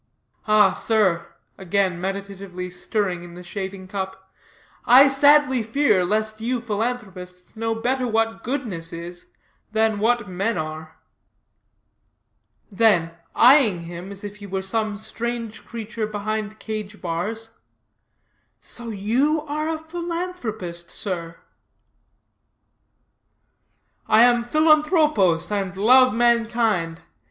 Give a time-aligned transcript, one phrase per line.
[0.47, 1.27] Ah, sir,"
[1.59, 4.31] again meditatively stirring in the shaving cup,
[4.87, 9.27] "I sadly fear, lest you philanthropists know better what goodness is,
[9.71, 10.97] than what men are."
[12.71, 17.59] Then, eying him as if he were some strange creature behind cage bars,
[18.59, 21.37] "So you are a philanthropist, sir."
[24.07, 27.01] "I am Philanthropos, and love mankind.